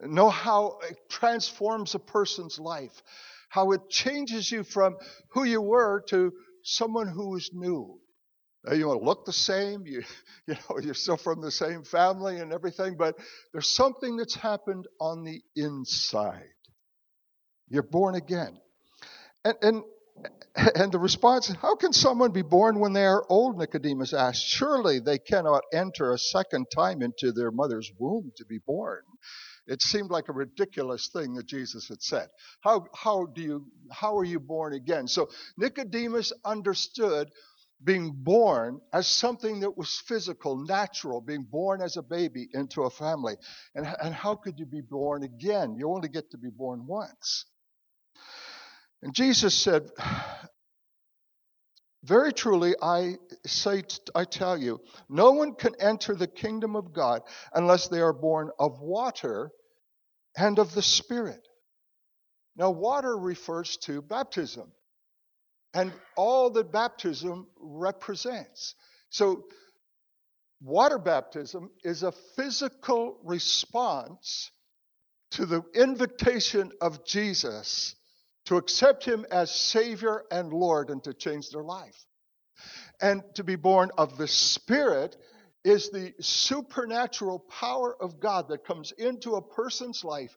Know 0.00 0.30
how 0.30 0.78
it 0.88 0.96
transforms 1.10 1.94
a 1.94 1.98
person's 1.98 2.58
life, 2.58 3.02
how 3.48 3.72
it 3.72 3.88
changes 3.88 4.50
you 4.50 4.62
from 4.62 4.96
who 5.30 5.42
you 5.44 5.60
were 5.60 6.04
to 6.08 6.32
someone 6.62 7.08
who 7.08 7.36
is 7.36 7.50
new. 7.52 7.98
You 8.72 8.88
wanna 8.88 9.00
look 9.00 9.24
the 9.24 9.32
same, 9.32 9.86
you, 9.86 10.02
you 10.46 10.54
know, 10.54 10.78
you're 10.80 10.94
still 10.94 11.16
from 11.16 11.40
the 11.40 11.50
same 11.50 11.82
family 11.82 12.38
and 12.38 12.52
everything, 12.52 12.96
but 12.96 13.16
there's 13.52 13.68
something 13.68 14.16
that's 14.16 14.34
happened 14.36 14.86
on 15.00 15.24
the 15.24 15.40
inside. 15.56 16.44
You're 17.68 17.82
born 17.82 18.14
again. 18.14 18.56
And, 19.44 19.54
and 19.62 19.82
and 20.74 20.92
the 20.92 20.98
response, 20.98 21.48
how 21.60 21.76
can 21.76 21.92
someone 21.92 22.32
be 22.32 22.42
born 22.42 22.80
when 22.80 22.92
they 22.92 23.06
are 23.06 23.24
old? 23.28 23.58
Nicodemus 23.58 24.12
asked. 24.12 24.44
Surely 24.44 24.98
they 24.98 25.18
cannot 25.18 25.62
enter 25.72 26.12
a 26.12 26.18
second 26.18 26.66
time 26.74 27.02
into 27.02 27.32
their 27.32 27.50
mother's 27.50 27.90
womb 27.98 28.32
to 28.36 28.44
be 28.44 28.58
born. 28.58 29.02
It 29.66 29.82
seemed 29.82 30.10
like 30.10 30.28
a 30.28 30.32
ridiculous 30.32 31.08
thing 31.12 31.34
that 31.34 31.46
Jesus 31.46 31.88
had 31.88 32.02
said. 32.02 32.28
How, 32.62 32.86
how 32.94 33.26
do 33.26 33.42
you, 33.42 33.66
how 33.92 34.16
are 34.16 34.24
you 34.24 34.40
born 34.40 34.72
again? 34.72 35.06
So 35.06 35.28
Nicodemus 35.58 36.32
understood 36.44 37.28
being 37.84 38.12
born 38.12 38.80
as 38.92 39.06
something 39.06 39.60
that 39.60 39.76
was 39.76 40.02
physical, 40.06 40.56
natural, 40.64 41.20
being 41.20 41.44
born 41.48 41.80
as 41.80 41.96
a 41.96 42.02
baby 42.02 42.48
into 42.52 42.82
a 42.82 42.90
family. 42.90 43.36
And, 43.74 43.86
and 44.02 44.14
how 44.14 44.34
could 44.34 44.58
you 44.58 44.66
be 44.66 44.80
born 44.80 45.22
again? 45.22 45.76
You 45.78 45.92
only 45.92 46.08
get 46.08 46.30
to 46.32 46.38
be 46.38 46.50
born 46.50 46.86
once. 46.86 47.44
And 49.02 49.14
Jesus 49.14 49.54
said, 49.54 49.90
Very 52.04 52.32
truly, 52.32 52.74
I 52.80 53.16
say, 53.46 53.82
I 54.14 54.24
tell 54.24 54.56
you, 54.56 54.80
no 55.08 55.32
one 55.32 55.54
can 55.54 55.74
enter 55.80 56.14
the 56.14 56.26
kingdom 56.26 56.76
of 56.76 56.92
God 56.92 57.22
unless 57.52 57.88
they 57.88 58.00
are 58.00 58.12
born 58.12 58.50
of 58.58 58.80
water 58.80 59.50
and 60.36 60.58
of 60.58 60.74
the 60.74 60.82
Spirit. 60.82 61.46
Now, 62.56 62.70
water 62.70 63.16
refers 63.16 63.76
to 63.78 64.00
baptism 64.02 64.72
and 65.74 65.92
all 66.16 66.50
that 66.50 66.72
baptism 66.72 67.46
represents. 67.60 68.74
So, 69.10 69.44
water 70.60 70.98
baptism 70.98 71.70
is 71.84 72.02
a 72.02 72.12
physical 72.36 73.18
response 73.22 74.50
to 75.32 75.46
the 75.46 75.62
invitation 75.74 76.72
of 76.80 77.04
Jesus 77.04 77.94
to 78.48 78.56
accept 78.56 79.04
him 79.04 79.26
as 79.30 79.50
Savior 79.54 80.24
and 80.30 80.50
Lord 80.50 80.88
and 80.88 81.04
to 81.04 81.12
change 81.12 81.50
their 81.50 81.62
life. 81.62 82.06
And 82.98 83.22
to 83.34 83.44
be 83.44 83.56
born 83.56 83.90
of 83.98 84.16
the 84.16 84.26
Spirit 84.26 85.18
is 85.64 85.90
the 85.90 86.14
supernatural 86.18 87.40
power 87.40 87.94
of 88.00 88.20
God 88.20 88.48
that 88.48 88.64
comes 88.64 88.92
into 88.92 89.34
a 89.34 89.42
person's 89.42 90.02
life 90.02 90.34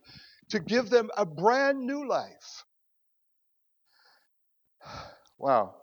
to 0.49 0.59
give 0.59 0.89
them 0.89 1.09
a 1.15 1.25
brand 1.25 1.85
new 1.85 2.07
life. 2.07 2.65
Wow. 5.37 5.73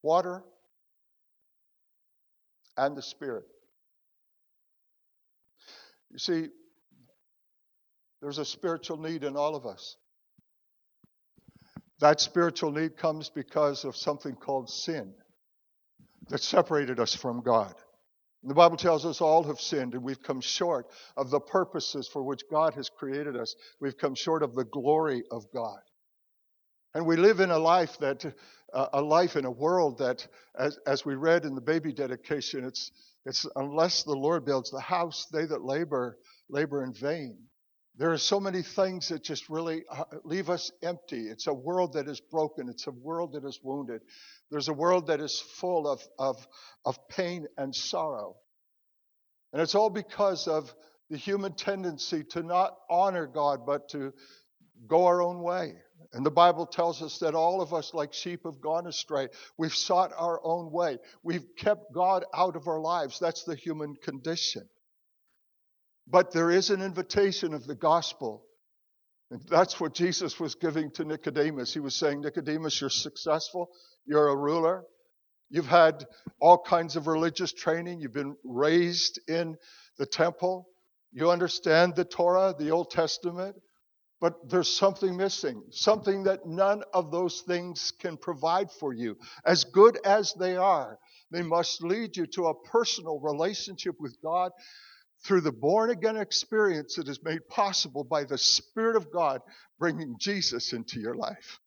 Water 0.00 0.44
and 2.76 2.96
the 2.96 3.02
Spirit. 3.02 3.46
You 6.12 6.18
see, 6.18 6.48
there's 8.20 8.38
a 8.38 8.44
spiritual 8.44 8.98
need 8.98 9.24
in 9.24 9.36
all 9.36 9.54
of 9.54 9.66
us. 9.66 9.96
That 12.00 12.20
spiritual 12.20 12.72
need 12.72 12.96
comes 12.96 13.28
because 13.28 13.84
of 13.84 13.96
something 13.96 14.34
called 14.34 14.70
sin 14.70 15.12
that 16.28 16.40
separated 16.40 16.98
us 16.98 17.14
from 17.14 17.42
God. 17.42 17.74
The 18.42 18.54
Bible 18.54 18.78
tells 18.78 19.04
us 19.04 19.20
all 19.20 19.42
have 19.44 19.60
sinned 19.60 19.92
and 19.92 20.02
we've 20.02 20.22
come 20.22 20.40
short 20.40 20.86
of 21.16 21.30
the 21.30 21.40
purposes 21.40 22.08
for 22.08 22.22
which 22.22 22.40
God 22.50 22.72
has 22.74 22.88
created 22.88 23.36
us. 23.36 23.54
We've 23.80 23.98
come 23.98 24.14
short 24.14 24.42
of 24.42 24.54
the 24.54 24.64
glory 24.64 25.24
of 25.30 25.44
God. 25.52 25.80
And 26.94 27.06
we 27.06 27.16
live 27.16 27.40
in 27.40 27.50
a 27.50 27.58
life 27.58 27.98
that, 27.98 28.24
uh, 28.72 28.86
a 28.94 29.02
life 29.02 29.36
in 29.36 29.44
a 29.44 29.50
world 29.50 29.98
that, 29.98 30.26
as, 30.58 30.78
as 30.86 31.04
we 31.04 31.14
read 31.14 31.44
in 31.44 31.54
the 31.54 31.60
baby 31.60 31.92
dedication, 31.92 32.64
it's, 32.64 32.90
it's 33.26 33.46
unless 33.56 34.02
the 34.02 34.16
Lord 34.16 34.46
builds 34.46 34.70
the 34.70 34.80
house, 34.80 35.26
they 35.32 35.44
that 35.44 35.62
labor, 35.62 36.18
labor 36.48 36.82
in 36.82 36.94
vain. 36.94 37.36
There 38.00 38.12
are 38.12 38.18
so 38.18 38.40
many 38.40 38.62
things 38.62 39.10
that 39.10 39.22
just 39.22 39.50
really 39.50 39.84
uh, 39.90 40.04
leave 40.24 40.48
us 40.48 40.72
empty. 40.82 41.28
It's 41.28 41.46
a 41.48 41.52
world 41.52 41.92
that 41.92 42.08
is 42.08 42.18
broken. 42.18 42.70
It's 42.70 42.86
a 42.86 42.92
world 42.92 43.34
that 43.34 43.44
is 43.44 43.60
wounded. 43.62 44.00
There's 44.50 44.68
a 44.68 44.72
world 44.72 45.08
that 45.08 45.20
is 45.20 45.38
full 45.38 45.86
of, 45.86 46.00
of, 46.18 46.48
of 46.86 46.96
pain 47.08 47.46
and 47.58 47.76
sorrow. 47.76 48.36
And 49.52 49.60
it's 49.60 49.74
all 49.74 49.90
because 49.90 50.48
of 50.48 50.74
the 51.10 51.18
human 51.18 51.52
tendency 51.52 52.24
to 52.30 52.42
not 52.42 52.74
honor 52.88 53.26
God, 53.26 53.66
but 53.66 53.90
to 53.90 54.14
go 54.86 55.04
our 55.04 55.20
own 55.20 55.42
way. 55.42 55.74
And 56.14 56.24
the 56.24 56.30
Bible 56.30 56.64
tells 56.64 57.02
us 57.02 57.18
that 57.18 57.34
all 57.34 57.60
of 57.60 57.74
us, 57.74 57.92
like 57.92 58.14
sheep, 58.14 58.44
have 58.46 58.62
gone 58.62 58.86
astray. 58.86 59.28
We've 59.58 59.74
sought 59.74 60.12
our 60.16 60.40
own 60.42 60.72
way. 60.72 60.96
We've 61.22 61.44
kept 61.54 61.92
God 61.92 62.24
out 62.32 62.56
of 62.56 62.66
our 62.66 62.80
lives. 62.80 63.18
That's 63.18 63.44
the 63.44 63.56
human 63.56 63.94
condition. 63.96 64.70
But 66.10 66.32
there 66.32 66.50
is 66.50 66.70
an 66.70 66.82
invitation 66.82 67.54
of 67.54 67.66
the 67.66 67.74
gospel. 67.74 68.44
And 69.30 69.40
that's 69.48 69.78
what 69.78 69.94
Jesus 69.94 70.40
was 70.40 70.56
giving 70.56 70.90
to 70.92 71.04
Nicodemus. 71.04 71.72
He 71.72 71.80
was 71.80 71.94
saying, 71.94 72.22
Nicodemus, 72.22 72.80
you're 72.80 72.90
successful. 72.90 73.70
You're 74.06 74.28
a 74.28 74.36
ruler. 74.36 74.84
You've 75.50 75.68
had 75.68 76.04
all 76.40 76.58
kinds 76.58 76.96
of 76.96 77.06
religious 77.06 77.52
training. 77.52 78.00
You've 78.00 78.12
been 78.12 78.36
raised 78.44 79.20
in 79.28 79.56
the 79.98 80.06
temple. 80.06 80.68
You 81.12 81.30
understand 81.30 81.94
the 81.94 82.04
Torah, 82.04 82.54
the 82.58 82.70
Old 82.70 82.90
Testament. 82.90 83.56
But 84.20 84.50
there's 84.50 84.68
something 84.68 85.16
missing, 85.16 85.62
something 85.70 86.24
that 86.24 86.44
none 86.44 86.82
of 86.92 87.10
those 87.10 87.40
things 87.40 87.92
can 88.00 88.16
provide 88.18 88.70
for 88.70 88.92
you. 88.92 89.16
As 89.46 89.64
good 89.64 89.98
as 90.04 90.34
they 90.38 90.56
are, 90.56 90.98
they 91.30 91.42
must 91.42 91.82
lead 91.82 92.16
you 92.16 92.26
to 92.34 92.46
a 92.48 92.60
personal 92.68 93.18
relationship 93.20 93.94
with 93.98 94.20
God 94.22 94.50
through 95.24 95.42
the 95.42 95.52
born 95.52 95.90
again 95.90 96.16
experience 96.16 96.96
that 96.96 97.08
is 97.08 97.22
made 97.22 97.46
possible 97.48 98.04
by 98.04 98.24
the 98.24 98.38
Spirit 98.38 98.96
of 98.96 99.12
God 99.12 99.40
bringing 99.78 100.16
Jesus 100.18 100.72
into 100.72 100.98
your 101.00 101.14
life. 101.14 101.60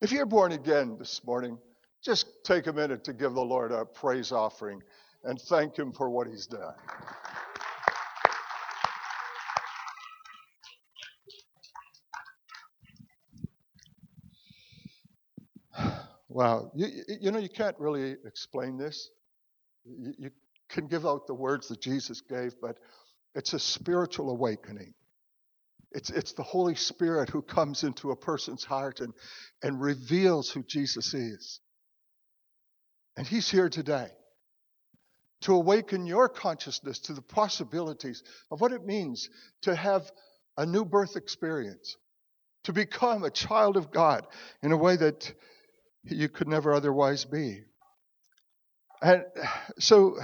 If 0.00 0.12
you're 0.12 0.26
born 0.26 0.52
again 0.52 0.96
this 0.98 1.20
morning, 1.24 1.58
just 2.04 2.26
take 2.44 2.68
a 2.68 2.72
minute 2.72 3.04
to 3.04 3.12
give 3.12 3.34
the 3.34 3.40
Lord 3.40 3.72
a 3.72 3.84
praise 3.84 4.30
offering 4.30 4.80
and 5.24 5.40
thank 5.40 5.76
Him 5.76 5.92
for 5.92 6.08
what 6.08 6.28
He's 6.28 6.46
done. 6.46 6.74
Wow. 16.28 16.70
You, 16.76 16.86
you 17.20 17.32
know, 17.32 17.40
you 17.40 17.48
can't 17.48 17.76
really 17.80 18.14
explain 18.24 18.78
this. 18.78 19.10
You, 19.84 20.14
you 20.18 20.30
can 20.68 20.86
give 20.86 21.06
out 21.06 21.26
the 21.26 21.34
words 21.34 21.68
that 21.68 21.80
Jesus 21.80 22.20
gave, 22.20 22.54
but 22.60 22.78
it's 23.34 23.52
a 23.52 23.58
spiritual 23.58 24.30
awakening. 24.30 24.94
It's, 25.92 26.10
it's 26.10 26.32
the 26.32 26.42
Holy 26.42 26.74
Spirit 26.74 27.30
who 27.30 27.40
comes 27.40 27.82
into 27.82 28.10
a 28.10 28.16
person's 28.16 28.64
heart 28.64 29.00
and, 29.00 29.14
and 29.62 29.80
reveals 29.80 30.50
who 30.50 30.62
Jesus 30.62 31.14
is. 31.14 31.60
And 33.16 33.26
He's 33.26 33.50
here 33.50 33.68
today 33.68 34.08
to 35.42 35.54
awaken 35.54 36.06
your 36.06 36.28
consciousness 36.28 36.98
to 36.98 37.12
the 37.12 37.22
possibilities 37.22 38.22
of 38.50 38.60
what 38.60 38.72
it 38.72 38.84
means 38.84 39.30
to 39.62 39.74
have 39.74 40.10
a 40.56 40.66
new 40.66 40.84
birth 40.84 41.16
experience, 41.16 41.96
to 42.64 42.72
become 42.72 43.24
a 43.24 43.30
child 43.30 43.76
of 43.76 43.90
God 43.90 44.26
in 44.62 44.72
a 44.72 44.76
way 44.76 44.96
that 44.96 45.32
you 46.04 46.28
could 46.28 46.48
never 46.48 46.74
otherwise 46.74 47.24
be. 47.24 47.62
And 49.00 49.24
so 49.78 50.18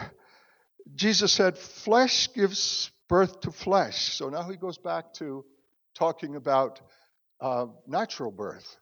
Jesus 0.95 1.33
said, 1.33 1.57
flesh 1.57 2.33
gives 2.33 2.91
birth 3.09 3.41
to 3.41 3.50
flesh. 3.50 4.14
So 4.14 4.29
now 4.29 4.49
he 4.49 4.57
goes 4.57 4.79
back 4.79 5.14
to 5.14 5.45
talking 5.95 6.37
about 6.37 6.81
uh, 7.41 7.67
natural 7.87 8.31
birth. 8.31 8.76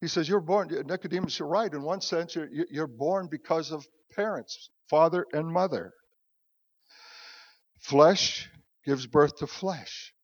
He 0.00 0.08
says, 0.08 0.28
You're 0.28 0.40
born, 0.40 0.68
Nicodemus, 0.86 1.38
you're 1.38 1.48
right. 1.48 1.72
In 1.72 1.82
one 1.82 2.00
sense, 2.00 2.36
you're, 2.36 2.48
you're 2.70 2.86
born 2.86 3.28
because 3.30 3.72
of 3.72 3.86
parents, 4.14 4.70
father 4.88 5.26
and 5.32 5.46
mother. 5.46 5.92
Flesh 7.80 8.48
gives 8.84 9.06
birth 9.06 9.36
to 9.38 9.46
flesh, 9.46 10.14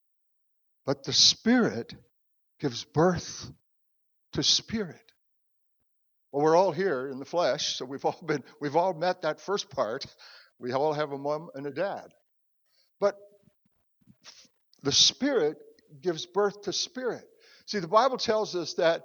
but 0.87 1.05
the 1.05 1.13
Spirit 1.13 1.95
gives 2.61 2.85
birth 2.85 3.51
to 4.33 4.43
spirit. 4.43 5.01
Well, 6.33 6.43
we're 6.43 6.57
all 6.57 6.73
here 6.73 7.09
in 7.09 7.19
the 7.19 7.25
flesh, 7.25 7.77
so 7.77 7.85
we've 7.85 8.05
all 8.05 8.19
been 8.25 8.43
we've 8.61 8.77
all 8.77 8.95
met 8.95 9.23
that 9.23 9.41
first 9.41 9.71
part. 9.71 10.05
We 10.59 10.73
all 10.73 10.93
have 10.93 11.13
a 11.13 11.19
mom 11.19 11.51
and 11.55 11.67
a 11.67 11.73
dad. 11.73 12.13
But 13.01 13.17
the 14.83 14.93
spirit 14.93 15.59
gives 16.01 16.27
birth 16.27 16.63
to 16.63 16.73
spirit. 16.73 17.25
See, 17.67 17.79
the 17.79 17.89
Bible 17.89 18.19
tells 18.19 18.55
us 18.55 18.75
that 18.75 19.03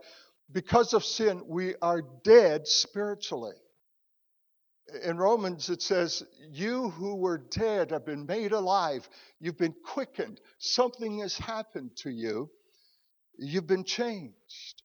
because 0.51 0.94
of 0.94 1.06
sin, 1.06 1.44
we 1.48 1.75
are 1.82 2.01
dead 2.24 2.68
spiritually. 2.68 3.56
In 5.03 5.18
Romans, 5.18 5.70
it 5.70 5.82
says, 5.82 6.24
You 6.51 6.89
who 6.89 7.15
were 7.15 7.38
dead 7.38 7.91
have 7.91 8.06
been 8.06 8.25
made 8.25 8.51
alive. 8.51 9.08
You've 9.39 9.58
been 9.58 9.75
quickened. 9.86 10.41
Something 10.58 11.20
has 11.20 11.38
happened 11.38 11.91
to 11.98 12.10
you. 12.10 12.50
You've 13.38 13.68
been 13.68 13.84
changed. 13.84 14.82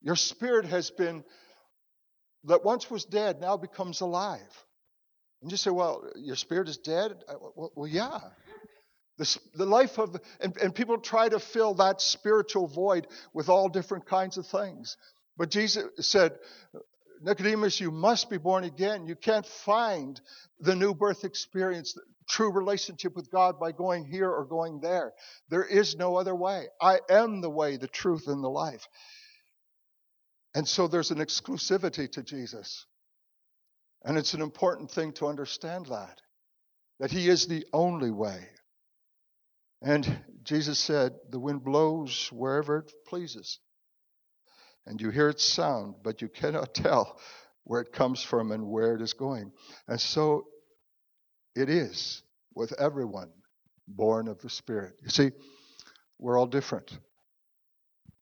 Your 0.00 0.16
spirit 0.16 0.66
has 0.66 0.90
been, 0.90 1.24
that 2.44 2.64
once 2.64 2.90
was 2.90 3.04
dead, 3.04 3.40
now 3.40 3.56
becomes 3.56 4.00
alive. 4.00 4.63
And 5.44 5.50
you 5.50 5.58
say, 5.58 5.68
well, 5.68 6.10
your 6.16 6.36
spirit 6.36 6.70
is 6.70 6.78
dead? 6.78 7.12
Well, 7.54 7.70
well 7.76 7.86
yeah. 7.86 8.18
The, 9.18 9.38
the 9.54 9.66
life 9.66 9.98
of, 9.98 10.16
and, 10.40 10.56
and 10.56 10.74
people 10.74 10.96
try 10.96 11.28
to 11.28 11.38
fill 11.38 11.74
that 11.74 12.00
spiritual 12.00 12.66
void 12.66 13.06
with 13.34 13.50
all 13.50 13.68
different 13.68 14.06
kinds 14.06 14.38
of 14.38 14.46
things. 14.46 14.96
But 15.36 15.50
Jesus 15.50 15.84
said, 16.00 16.32
Nicodemus, 17.20 17.78
you 17.78 17.90
must 17.90 18.30
be 18.30 18.38
born 18.38 18.64
again. 18.64 19.06
You 19.06 19.16
can't 19.16 19.44
find 19.44 20.18
the 20.60 20.74
new 20.74 20.94
birth 20.94 21.24
experience, 21.24 21.94
true 22.26 22.50
relationship 22.50 23.14
with 23.14 23.30
God 23.30 23.60
by 23.60 23.72
going 23.72 24.06
here 24.06 24.30
or 24.30 24.46
going 24.46 24.80
there. 24.80 25.12
There 25.50 25.66
is 25.66 25.94
no 25.94 26.16
other 26.16 26.34
way. 26.34 26.68
I 26.80 27.00
am 27.10 27.42
the 27.42 27.50
way, 27.50 27.76
the 27.76 27.86
truth, 27.86 28.28
and 28.28 28.42
the 28.42 28.48
life. 28.48 28.88
And 30.54 30.66
so 30.66 30.88
there's 30.88 31.10
an 31.10 31.18
exclusivity 31.18 32.10
to 32.12 32.22
Jesus. 32.22 32.86
And 34.04 34.18
it's 34.18 34.34
an 34.34 34.42
important 34.42 34.90
thing 34.90 35.12
to 35.14 35.26
understand 35.28 35.86
that, 35.86 36.20
that 37.00 37.10
He 37.10 37.28
is 37.28 37.46
the 37.46 37.64
only 37.72 38.10
way. 38.10 38.48
And 39.82 40.24
Jesus 40.42 40.78
said, 40.78 41.12
The 41.30 41.38
wind 41.38 41.64
blows 41.64 42.30
wherever 42.32 42.78
it 42.78 42.92
pleases. 43.06 43.58
and 44.86 45.00
you 45.00 45.10
hear 45.10 45.28
its 45.30 45.44
sound, 45.44 45.94
but 46.02 46.20
you 46.22 46.28
cannot 46.28 46.74
tell 46.74 47.18
where 47.64 47.80
it 47.80 47.92
comes 47.92 48.22
from 48.22 48.52
and 48.52 48.66
where 48.66 48.94
it 48.94 49.00
is 49.00 49.14
going. 49.14 49.50
And 49.88 50.00
so 50.00 50.46
it 51.54 51.70
is 51.70 52.22
with 52.54 52.72
everyone 52.78 53.30
born 53.88 54.28
of 54.28 54.40
the 54.40 54.50
Spirit. 54.50 54.94
You 55.02 55.08
see, 55.08 55.30
we're 56.18 56.38
all 56.38 56.46
different, 56.46 56.98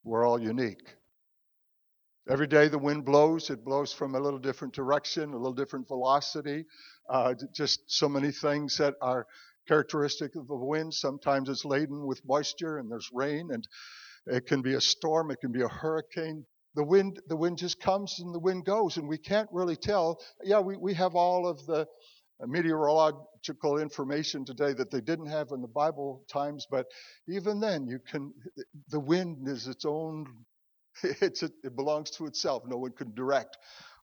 we're 0.05 0.27
all 0.27 0.41
unique. 0.41 0.83
Every 2.29 2.47
day 2.47 2.69
the 2.69 2.79
wind 2.79 3.05
blows, 3.05 3.50
it 3.50 3.64
blows 3.64 3.93
from 3.93 4.14
a 4.14 4.21
little 4.21 4.38
different 4.38 4.75
direction, 4.75 5.33
a 5.33 5.37
little 5.37 5.52
different 5.52 5.88
velocity. 5.88 6.67
Uh, 7.09 7.35
just 7.52 7.81
so 7.88 8.09
many 8.09 8.31
things 8.31 8.79
that 8.79 8.95
are 9.02 9.26
characteristic 9.67 10.37
of 10.37 10.47
the 10.47 10.55
wind. 10.55 10.95
Sometimes 10.95 11.49
it's 11.49 11.64
laden 11.64 12.07
with 12.07 12.25
moisture 12.25 12.79
and 12.79 12.91
there's 12.91 13.11
rain, 13.12 13.50
and 13.52 13.67
it 14.26 14.47
can 14.47 14.62
be 14.62 14.75
a 14.75 14.81
storm, 14.81 15.33
it 15.33 15.41
can 15.41 15.50
be 15.50 15.62
a 15.62 15.69
hurricane. 15.69 16.47
The 16.76 16.85
wind, 16.85 17.21
the 17.26 17.37
wind 17.37 17.59
just 17.59 17.81
comes 17.81 18.21
and 18.21 18.33
the 18.33 18.38
wind 18.38 18.64
goes, 18.64 18.97
and 18.97 19.09
we 19.09 19.19
can't 19.19 19.49
really 19.52 19.76
tell. 19.76 20.21
Yeah, 20.45 20.61
we, 20.61 20.76
we 20.76 20.95
have 20.95 21.17
all 21.17 21.49
of 21.49 21.67
the 21.67 21.88
meteorological 22.41 23.79
information 23.79 24.45
today 24.45 24.73
that 24.75 24.93
they 24.93 25.00
didn't 25.00 25.26
have 25.26 25.49
in 25.50 25.61
the 25.61 25.69
Bible 25.69 26.25
times, 26.33 26.67
but 26.71 26.87
even 27.29 27.59
then, 27.59 27.88
you 27.88 27.99
can. 27.99 28.33
The 28.88 29.00
wind 29.00 29.49
is 29.49 29.67
its 29.67 29.85
own 29.85 30.26
It's 31.21 31.43
it 31.43 31.77
belongs 31.77 32.11
to 32.13 32.27
itself. 32.27 32.65
No 32.67 32.79
one 32.79 32.93
can 32.93 33.15
direct 33.15 33.57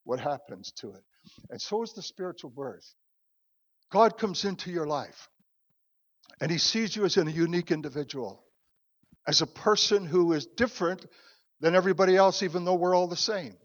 what 0.03 0.19
happens 0.19 0.71
to 0.77 0.89
it. 0.89 1.03
And 1.49 1.61
so 1.61 1.83
is 1.83 1.93
the 1.93 2.01
spiritual 2.01 2.49
birth. 2.49 2.93
God 3.91 4.17
comes 4.17 4.45
into 4.45 4.71
your 4.71 4.87
life 4.87 5.29
and 6.41 6.51
he 6.51 6.57
sees 6.57 6.95
you 6.95 7.05
as 7.05 7.17
a 7.17 7.29
unique 7.29 7.71
individual, 7.71 8.43
as 9.27 9.41
a 9.41 9.47
person 9.47 10.05
who 10.05 10.33
is 10.33 10.45
different 10.45 11.05
than 11.59 11.75
everybody 11.75 12.15
else, 12.15 12.43
even 12.43 12.65
though 12.65 12.75
we're 12.75 12.95
all 12.95 13.07
the 13.07 13.15
same. 13.15 13.55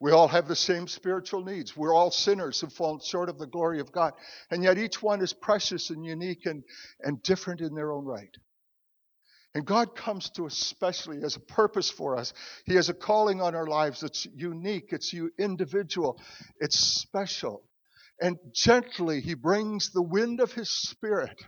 We 0.00 0.12
all 0.12 0.28
have 0.28 0.48
the 0.48 0.56
same 0.56 0.88
spiritual 0.88 1.44
needs. 1.44 1.76
We're 1.76 1.94
all 1.94 2.10
sinners 2.10 2.60
who've 2.60 2.72
fallen 2.72 3.00
short 3.00 3.28
of 3.28 3.38
the 3.38 3.46
glory 3.46 3.80
of 3.80 3.92
God. 3.92 4.14
And 4.50 4.64
yet 4.64 4.78
each 4.78 5.02
one 5.02 5.20
is 5.20 5.34
precious 5.34 5.90
and 5.90 6.06
unique 6.06 6.46
and, 6.46 6.64
and 7.00 7.22
different 7.22 7.60
in 7.60 7.74
their 7.74 7.92
own 7.92 8.06
right. 8.06 8.34
And 9.54 9.66
God 9.66 9.96
comes 9.96 10.30
to 10.30 10.46
us 10.46 10.54
specially 10.54 11.22
as 11.24 11.34
a 11.36 11.40
purpose 11.40 11.90
for 11.90 12.16
us. 12.16 12.32
He 12.66 12.74
has 12.76 12.88
a 12.88 12.94
calling 12.94 13.40
on 13.40 13.54
our 13.54 13.66
lives 13.66 14.00
that's 14.00 14.26
unique, 14.34 14.92
it's 14.92 15.12
individual, 15.38 16.20
it's 16.60 16.78
special. 16.78 17.62
And 18.20 18.38
gently, 18.54 19.20
He 19.20 19.34
brings 19.34 19.90
the 19.90 20.02
wind 20.02 20.40
of 20.40 20.52
His 20.52 20.70
Spirit, 20.70 21.42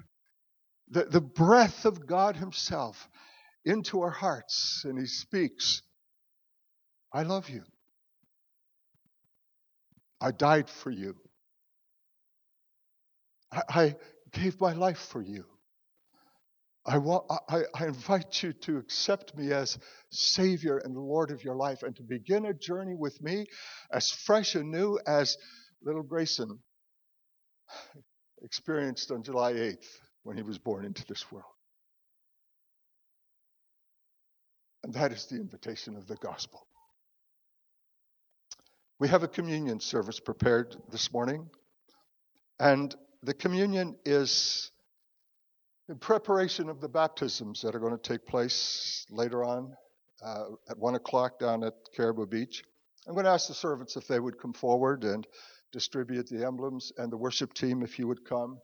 the, 0.89 1.05
the 1.05 1.21
breath 1.21 1.85
of 1.85 2.07
God 2.07 2.37
Himself, 2.37 3.09
into 3.65 4.01
our 4.01 4.11
hearts. 4.11 4.83
And 4.85 4.99
He 4.99 5.07
speaks, 5.07 5.83
I 7.13 7.23
love 7.23 7.51
you. 7.51 7.63
I 10.21 10.33
died 10.33 10.69
for 10.69 10.91
you. 10.91 11.15
I, 13.53 13.63
I 13.69 13.97
gave 14.33 14.61
my 14.61 14.73
life 14.73 14.99
for 15.11 15.23
you. 15.23 15.45
I, 16.85 16.99
want, 16.99 17.25
I, 17.49 17.62
I 17.75 17.87
invite 17.87 18.43
you 18.43 18.53
to 18.53 18.79
accept 18.79 19.37
me 19.37 19.53
as 19.53 19.79
Savior 20.11 20.79
and 20.79 20.97
Lord 20.97 21.31
of 21.31 21.45
your 21.45 21.55
life 21.55 21.85
and 21.85 21.95
to 21.97 22.03
begin 22.03 22.47
a 22.47 22.55
journey 22.55 22.95
with 22.95 23.23
me 23.23 23.47
as 23.93 24.11
fresh 24.11 24.57
and 24.57 24.71
new 24.71 24.99
as 25.07 25.37
little 25.83 26.03
Grayson 26.03 26.59
experienced 28.43 29.12
on 29.12 29.23
July 29.23 29.53
8th 29.53 29.87
when 30.25 30.37
he 30.37 30.43
was 30.43 30.59
born 30.59 30.85
into 30.85 31.07
this 31.07 31.31
world. 31.31 31.47
And 34.83 34.92
that 34.95 35.12
is 35.12 35.27
the 35.27 35.37
invitation 35.37 35.97
of 35.97 36.09
the 36.09 36.16
gospel. 36.16 36.66
We 38.99 39.07
have 39.09 39.23
a 39.23 39.29
communion 39.29 39.79
service 39.79 40.18
prepared 40.18 40.77
this 40.90 41.12
morning, 41.12 41.49
and 42.59 42.95
the 43.23 43.35
communion 43.35 43.97
is 44.05 44.72
in 45.92 45.98
preparation 45.98 46.70
of 46.70 46.81
the 46.81 46.88
baptisms 46.88 47.61
that 47.61 47.74
are 47.74 47.78
going 47.78 47.92
to 47.92 47.98
take 47.98 48.24
place 48.24 49.05
later 49.11 49.44
on 49.44 49.76
uh, 50.24 50.44
at 50.70 50.78
1 50.78 50.94
o'clock 50.94 51.38
down 51.38 51.62
at 51.62 51.74
Caribou 51.94 52.24
Beach, 52.24 52.64
I'm 53.07 53.12
going 53.12 53.26
to 53.26 53.31
ask 53.31 53.46
the 53.46 53.52
servants 53.52 53.94
if 53.94 54.09
they 54.09 54.18
would 54.18 54.40
come 54.40 54.55
forward 54.55 55.05
and 55.05 55.26
distribute 55.70 56.31
the 56.31 56.46
emblems, 56.46 56.92
and 56.96 57.12
the 57.12 57.18
worship 57.18 57.52
team 57.52 57.83
if 57.83 57.98
you 57.98 58.07
would 58.07 58.24
come. 58.24 58.59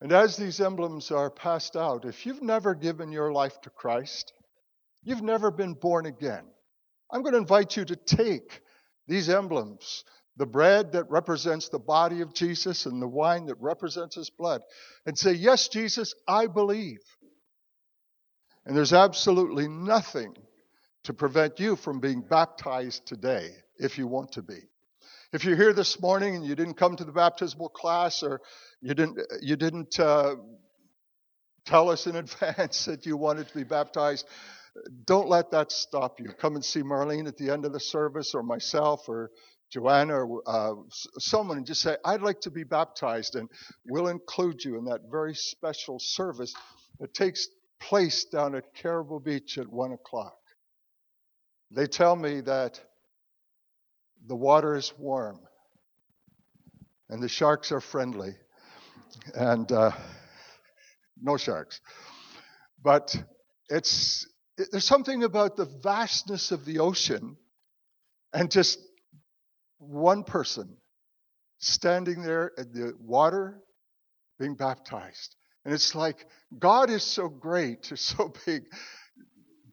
And 0.00 0.10
as 0.10 0.36
these 0.36 0.60
emblems 0.60 1.12
are 1.12 1.30
passed 1.30 1.76
out, 1.76 2.04
if 2.04 2.26
you've 2.26 2.42
never 2.42 2.74
given 2.74 3.12
your 3.12 3.30
life 3.30 3.60
to 3.60 3.70
Christ, 3.70 4.32
you've 5.04 5.22
never 5.22 5.52
been 5.52 5.74
born 5.74 6.06
again, 6.06 6.46
I'm 7.12 7.22
going 7.22 7.34
to 7.34 7.38
invite 7.38 7.76
you 7.76 7.84
to 7.84 7.96
take 7.96 8.60
these 9.06 9.28
emblems 9.28 10.02
the 10.36 10.46
bread 10.46 10.92
that 10.92 11.10
represents 11.10 11.68
the 11.68 11.78
body 11.78 12.20
of 12.20 12.34
Jesus 12.34 12.86
and 12.86 13.00
the 13.00 13.08
wine 13.08 13.46
that 13.46 13.60
represents 13.60 14.16
his 14.16 14.30
blood, 14.30 14.62
and 15.06 15.16
say, 15.16 15.32
Yes, 15.32 15.68
Jesus, 15.68 16.14
I 16.26 16.46
believe. 16.46 17.00
And 18.66 18.76
there's 18.76 18.92
absolutely 18.92 19.68
nothing 19.68 20.34
to 21.04 21.12
prevent 21.12 21.60
you 21.60 21.76
from 21.76 22.00
being 22.00 22.22
baptized 22.22 23.06
today 23.06 23.50
if 23.78 23.98
you 23.98 24.06
want 24.06 24.32
to 24.32 24.42
be. 24.42 24.58
If 25.32 25.44
you're 25.44 25.56
here 25.56 25.72
this 25.72 26.00
morning 26.00 26.36
and 26.36 26.44
you 26.44 26.54
didn't 26.54 26.74
come 26.74 26.96
to 26.96 27.04
the 27.04 27.12
baptismal 27.12 27.68
class 27.68 28.22
or 28.22 28.40
you 28.80 28.94
didn't, 28.94 29.18
you 29.42 29.56
didn't 29.56 29.98
uh, 29.98 30.36
tell 31.66 31.90
us 31.90 32.06
in 32.06 32.16
advance 32.16 32.86
that 32.86 33.04
you 33.04 33.16
wanted 33.16 33.48
to 33.48 33.54
be 33.54 33.64
baptized, 33.64 34.26
don't 35.04 35.28
let 35.28 35.50
that 35.50 35.70
stop 35.70 36.20
you. 36.20 36.30
Come 36.38 36.54
and 36.54 36.64
see 36.64 36.82
Marlene 36.82 37.28
at 37.28 37.36
the 37.36 37.50
end 37.50 37.64
of 37.64 37.72
the 37.72 37.80
service 37.80 38.34
or 38.34 38.42
myself 38.42 39.08
or 39.08 39.30
Joanna 39.74 40.24
or 40.24 40.42
uh, 40.46 40.74
someone 41.18 41.56
and 41.56 41.66
just 41.66 41.82
say, 41.82 41.96
I'd 42.04 42.22
like 42.22 42.40
to 42.42 42.50
be 42.50 42.62
baptized, 42.62 43.34
and 43.34 43.48
we'll 43.84 44.06
include 44.06 44.64
you 44.64 44.78
in 44.78 44.84
that 44.84 45.00
very 45.10 45.34
special 45.34 45.98
service 45.98 46.54
that 47.00 47.12
takes 47.12 47.48
place 47.80 48.24
down 48.24 48.54
at 48.54 48.72
Caribou 48.72 49.18
Beach 49.18 49.58
at 49.58 49.68
1 49.68 49.92
o'clock. 49.92 50.36
They 51.72 51.88
tell 51.88 52.14
me 52.14 52.40
that 52.42 52.80
the 54.28 54.36
water 54.36 54.76
is 54.76 54.92
warm 54.96 55.40
and 57.10 57.20
the 57.20 57.28
sharks 57.28 57.72
are 57.72 57.80
friendly, 57.80 58.36
and 59.34 59.70
uh, 59.72 59.90
no 61.20 61.36
sharks. 61.36 61.80
But 62.82 63.14
it's 63.68 64.24
it, 64.56 64.68
there's 64.70 64.84
something 64.84 65.24
about 65.24 65.56
the 65.56 65.68
vastness 65.82 66.52
of 66.52 66.64
the 66.64 66.78
ocean 66.78 67.36
and 68.32 68.50
just 68.50 68.78
one 69.78 70.24
person 70.24 70.76
standing 71.58 72.22
there 72.22 72.52
in 72.58 72.72
the 72.72 72.94
water 72.98 73.60
being 74.38 74.54
baptized. 74.54 75.36
And 75.64 75.72
it's 75.72 75.94
like 75.94 76.26
God 76.58 76.90
is 76.90 77.02
so 77.02 77.28
great, 77.28 77.90
is 77.92 78.00
so 78.16 78.32
big, 78.46 78.64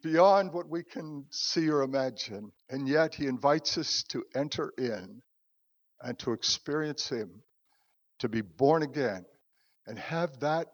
beyond 0.02 0.52
what 0.52 0.68
we 0.68 0.82
can 0.82 1.24
see 1.30 1.68
or 1.68 1.82
imagine. 1.82 2.50
And 2.70 2.88
yet 2.88 3.14
he 3.14 3.26
invites 3.26 3.78
us 3.78 4.02
to 4.08 4.24
enter 4.34 4.72
in 4.78 5.22
and 6.00 6.18
to 6.20 6.32
experience 6.32 7.08
him, 7.08 7.42
to 8.18 8.28
be 8.28 8.40
born 8.40 8.82
again, 8.82 9.24
and 9.86 9.98
have 9.98 10.40
that 10.40 10.68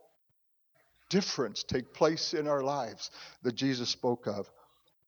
difference 1.11 1.65
take 1.65 1.93
place 1.93 2.35
in 2.35 2.47
our 2.47 2.63
lives 2.63 3.11
that 3.43 3.55
Jesus 3.55 3.89
spoke 3.89 4.27
of 4.27 4.51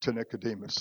to 0.01 0.13
Nicodemus. 0.13 0.79